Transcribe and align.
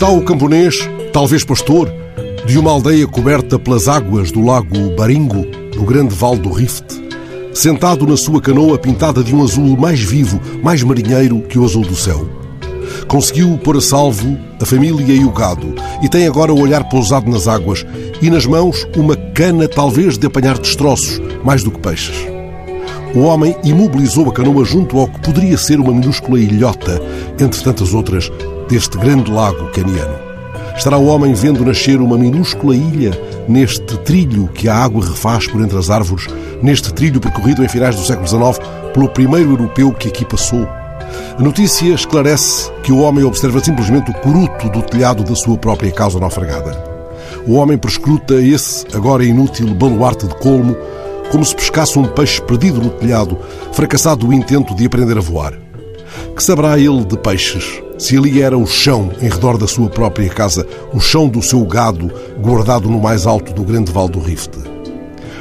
Está 0.00 0.10
o 0.10 0.22
camponês, 0.22 0.88
talvez 1.12 1.44
pastor, 1.44 1.92
de 2.46 2.58
uma 2.58 2.70
aldeia 2.70 3.06
coberta 3.06 3.58
pelas 3.58 3.86
águas 3.86 4.32
do 4.32 4.42
lago 4.42 4.96
Baringo, 4.96 5.46
no 5.76 5.84
grande 5.84 6.14
vale 6.14 6.38
do 6.38 6.50
Rift, 6.50 6.86
sentado 7.52 8.06
na 8.06 8.16
sua 8.16 8.40
canoa 8.40 8.78
pintada 8.78 9.22
de 9.22 9.36
um 9.36 9.42
azul 9.42 9.76
mais 9.76 10.00
vivo, 10.00 10.40
mais 10.62 10.82
marinheiro 10.82 11.42
que 11.42 11.58
o 11.58 11.64
azul 11.66 11.82
do 11.82 11.94
céu. 11.94 12.26
Conseguiu 13.08 13.58
pôr 13.62 13.76
a 13.76 13.80
salvo 13.82 14.38
a 14.58 14.64
família 14.64 15.14
e 15.14 15.22
o 15.22 15.30
gado 15.30 15.74
e 16.02 16.08
tem 16.08 16.26
agora 16.26 16.50
o 16.50 16.58
olhar 16.58 16.88
pousado 16.88 17.30
nas 17.30 17.46
águas 17.46 17.84
e 18.22 18.30
nas 18.30 18.46
mãos 18.46 18.88
uma 18.96 19.14
cana 19.14 19.68
talvez 19.68 20.16
de 20.16 20.26
apanhar 20.26 20.56
destroços, 20.56 21.20
mais 21.44 21.62
do 21.62 21.70
que 21.70 21.78
peixes. 21.78 22.26
O 23.14 23.20
homem 23.20 23.54
imobilizou 23.62 24.30
a 24.30 24.32
canoa 24.32 24.64
junto 24.64 24.98
ao 24.98 25.08
que 25.08 25.20
poderia 25.20 25.58
ser 25.58 25.78
uma 25.78 25.92
minúscula 25.92 26.40
ilhota, 26.40 27.02
entre 27.38 27.62
tantas 27.62 27.92
outras, 27.92 28.32
deste 28.70 28.96
grande 28.96 29.30
lago 29.30 29.66
caniano. 29.72 30.14
Estará 30.76 30.96
o 30.96 31.06
homem 31.06 31.34
vendo 31.34 31.64
nascer 31.64 32.00
uma 32.00 32.16
minúscula 32.16 32.74
ilha 32.74 33.10
neste 33.48 33.98
trilho 33.98 34.48
que 34.54 34.68
a 34.68 34.76
água 34.76 35.04
refaz 35.04 35.46
por 35.46 35.60
entre 35.60 35.76
as 35.76 35.90
árvores, 35.90 36.28
neste 36.62 36.94
trilho 36.94 37.20
percorrido 37.20 37.64
em 37.64 37.68
finais 37.68 37.96
do 37.96 38.02
século 38.02 38.28
XIX 38.28 38.64
pelo 38.94 39.08
primeiro 39.08 39.50
europeu 39.50 39.92
que 39.92 40.08
aqui 40.08 40.24
passou. 40.24 40.66
A 41.36 41.42
notícia 41.42 41.92
esclarece 41.92 42.70
que 42.84 42.92
o 42.92 43.00
homem 43.00 43.24
observa 43.24 43.58
simplesmente 43.58 44.12
o 44.12 44.14
coruto 44.14 44.68
do 44.70 44.82
telhado 44.82 45.24
da 45.24 45.34
sua 45.34 45.58
própria 45.58 45.90
casa 45.90 46.20
naufragada. 46.20 46.72
O 47.46 47.54
homem 47.54 47.76
prescruta 47.76 48.34
esse, 48.34 48.86
agora 48.94 49.24
inútil, 49.24 49.74
baluarte 49.74 50.28
de 50.28 50.34
colmo, 50.36 50.76
como 51.32 51.44
se 51.44 51.56
pescasse 51.56 51.98
um 51.98 52.04
peixe 52.04 52.40
perdido 52.42 52.80
no 52.80 52.90
telhado, 52.90 53.36
fracassado 53.72 54.28
o 54.28 54.32
intento 54.32 54.74
de 54.74 54.86
aprender 54.86 55.18
a 55.18 55.20
voar. 55.20 55.54
Que 56.36 56.42
saberá 56.42 56.78
ele 56.78 57.04
de 57.04 57.16
peixes, 57.18 57.82
se 58.00 58.16
ali 58.16 58.40
era 58.40 58.56
o 58.56 58.66
chão 58.66 59.10
em 59.20 59.28
redor 59.28 59.58
da 59.58 59.66
sua 59.66 59.90
própria 59.90 60.28
casa, 60.30 60.66
o 60.90 60.98
chão 60.98 61.28
do 61.28 61.42
seu 61.42 61.62
gado, 61.66 62.10
guardado 62.40 62.88
no 62.88 62.98
mais 62.98 63.26
alto 63.26 63.52
do 63.52 63.62
grande 63.62 63.92
vale 63.92 64.08
do 64.08 64.20
Rift? 64.20 64.52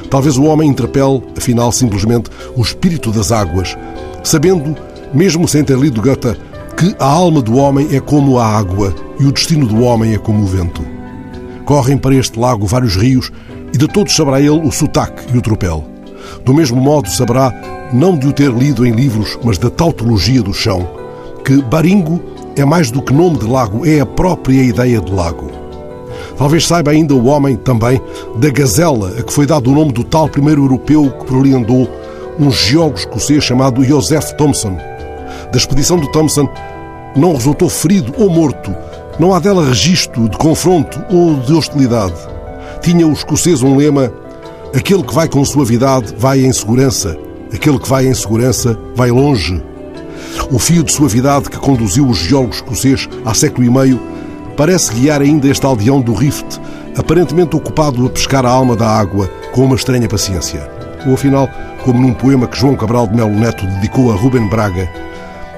Talvez 0.09 0.37
o 0.37 0.43
homem 0.43 0.69
interpele, 0.69 1.23
afinal, 1.37 1.71
simplesmente 1.71 2.29
o 2.57 2.61
espírito 2.61 3.11
das 3.11 3.31
águas, 3.31 3.77
sabendo, 4.25 4.75
mesmo 5.13 5.47
sem 5.47 5.63
ter 5.63 5.77
lido 5.77 6.01
Goethe, 6.01 6.37
que 6.75 6.93
a 6.99 7.05
alma 7.05 7.41
do 7.41 7.55
homem 7.55 7.95
é 7.95 8.01
como 8.01 8.37
a 8.37 8.45
água 8.45 8.93
e 9.19 9.25
o 9.25 9.31
destino 9.31 9.65
do 9.65 9.81
homem 9.81 10.13
é 10.13 10.17
como 10.17 10.43
o 10.43 10.47
vento. 10.47 10.85
Correm 11.63 11.97
para 11.97 12.15
este 12.15 12.37
lago 12.37 12.67
vários 12.67 12.97
rios 12.97 13.31
e 13.73 13.77
de 13.77 13.87
todos 13.87 14.13
saberá 14.13 14.41
ele 14.41 14.49
o 14.49 14.71
sotaque 14.71 15.33
e 15.33 15.37
o 15.37 15.41
tropel. 15.41 15.85
Do 16.43 16.53
mesmo 16.53 16.81
modo 16.81 17.09
saberá, 17.09 17.53
não 17.93 18.17
de 18.17 18.27
o 18.27 18.33
ter 18.33 18.51
lido 18.51 18.85
em 18.85 18.91
livros, 18.91 19.39
mas 19.45 19.57
da 19.57 19.69
tautologia 19.69 20.41
do 20.41 20.53
chão, 20.53 20.85
que 21.45 21.61
Baringo 21.61 22.21
é 22.55 22.65
mais 22.65 22.91
do 22.91 23.01
que 23.01 23.13
nome 23.13 23.37
de 23.37 23.45
lago, 23.45 23.85
é 23.85 23.99
a 23.99 24.05
própria 24.05 24.61
ideia 24.61 24.99
de 24.99 25.11
lago. 25.11 25.49
Talvez 26.37 26.65
saiba 26.67 26.91
ainda 26.91 27.13
o 27.13 27.25
homem 27.25 27.55
também 27.55 28.01
da 28.37 28.49
gazela 28.49 29.13
a 29.17 29.23
que 29.23 29.33
foi 29.33 29.45
dado 29.45 29.71
o 29.71 29.75
nome 29.75 29.91
do 29.91 30.03
tal 30.03 30.29
primeiro 30.29 30.63
europeu 30.63 31.11
que 31.11 31.25
por 31.25 31.39
ali 31.39 31.53
andou, 31.53 31.89
um 32.39 32.51
geólogo 32.51 32.97
escocês 32.97 33.43
chamado 33.43 33.83
Joseph 33.83 34.31
Thomson. 34.33 34.77
Da 35.51 35.57
expedição 35.57 35.97
de 35.97 36.11
Thomson 36.11 36.47
não 37.15 37.33
resultou 37.33 37.69
ferido 37.69 38.13
ou 38.17 38.29
morto, 38.29 38.73
não 39.19 39.33
há 39.33 39.39
dela 39.39 39.65
registro 39.65 40.29
de 40.29 40.37
confronto 40.37 41.03
ou 41.09 41.35
de 41.35 41.53
hostilidade 41.53 42.15
tinha 42.81 43.07
o 43.07 43.13
escocês 43.13 43.61
um 43.61 43.75
lema: 43.75 44.11
aquele 44.75 45.03
que 45.03 45.13
vai 45.13 45.27
com 45.27 45.43
suavidade 45.43 46.13
vai 46.17 46.41
em 46.43 46.51
segurança, 46.51 47.17
aquele 47.53 47.79
que 47.79 47.89
vai 47.89 48.07
em 48.07 48.13
segurança 48.13 48.77
vai 48.95 49.11
longe. 49.11 49.63
O 50.51 50.57
fio 50.57 50.83
de 50.83 50.91
suavidade 50.91 51.49
que 51.49 51.57
conduziu 51.57 52.07
o 52.07 52.13
geólogo 52.13 52.53
escocês 52.53 53.07
há 53.25 53.33
século 53.33 53.65
e 53.65 53.69
meio 53.69 53.99
parece 54.57 54.93
guiar 54.93 55.21
ainda 55.21 55.47
este 55.47 55.65
aldeão 55.65 56.01
do 56.01 56.13
Rift, 56.13 56.59
aparentemente 56.97 57.55
ocupado 57.55 58.05
a 58.05 58.09
pescar 58.09 58.45
a 58.45 58.49
alma 58.49 58.75
da 58.75 58.87
água 58.87 59.29
com 59.51 59.63
uma 59.63 59.75
estranha 59.75 60.07
paciência. 60.07 60.69
Ou 61.07 61.13
afinal, 61.13 61.47
como 61.83 62.01
num 62.01 62.13
poema 62.13 62.47
que 62.47 62.57
João 62.57 62.75
Cabral 62.75 63.07
de 63.07 63.15
Melo 63.15 63.31
Neto 63.31 63.65
dedicou 63.65 64.11
a 64.11 64.15
Rubem 64.15 64.49
Braga, 64.49 64.89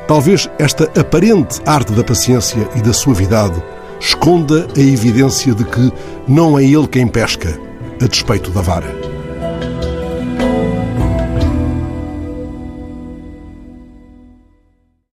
talvez 0.08 0.50
esta 0.60 0.84
aparente 1.00 1.60
arte 1.66 1.94
da 1.94 2.04
paciência 2.04 2.68
e 2.76 2.82
da 2.82 2.94
suavidade 2.94 3.62
esconda 4.00 4.68
a 4.76 4.80
evidência 4.80 5.54
de 5.54 5.64
que 5.64 5.92
não 6.28 6.58
é 6.58 6.64
ele 6.64 6.88
quem 6.88 7.08
pesca, 7.08 7.60
a 8.02 8.08
despeito 8.08 8.50
da 8.52 8.62
vara. 8.62 9.11